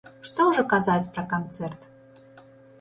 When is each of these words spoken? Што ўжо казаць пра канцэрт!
Што 0.29 0.47
ўжо 0.51 0.63
казаць 0.71 1.11
пра 1.19 1.25
канцэрт! 1.37 1.81